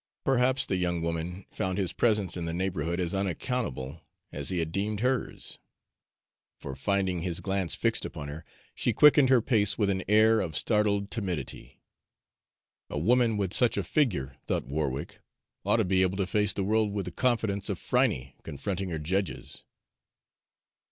[0.23, 4.71] Perhaps the young woman found his presence in the neighborhood as unaccountable as he had
[4.71, 5.59] deemed hers;
[6.59, 8.43] for, finding his glance fixed upon her,
[8.73, 11.83] she quickened her pace with an air of startled timidity.
[12.89, 15.19] "A woman with such a figure," thought Warwick,
[15.65, 18.97] "ought to be able to face the world with the confidence of Phryne confronting her
[18.97, 19.63] judges."